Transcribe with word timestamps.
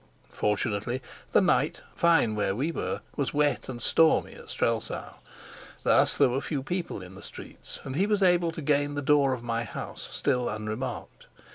Fortunately 0.31 0.99
the 1.31 1.41
night, 1.41 1.83
fine 1.95 2.33
where 2.33 2.55
we 2.55 2.71
were, 2.71 3.01
was 3.15 3.35
wet 3.35 3.69
and 3.69 3.79
stormy 3.79 4.33
at 4.33 4.49
Strelsau; 4.49 5.17
thus 5.83 6.17
there 6.17 6.29
were 6.29 6.41
few 6.41 6.63
people 6.63 7.03
in 7.03 7.13
the 7.13 7.21
streets, 7.21 7.79
and 7.83 7.95
he 7.95 8.07
was 8.07 8.23
able 8.23 8.51
to 8.53 8.63
gain 8.63 8.95
the 8.95 9.03
door 9.03 9.31
of 9.33 9.43
my 9.43 9.63
house 9.63 10.09
still 10.11 10.49
unremarked. 10.49 11.27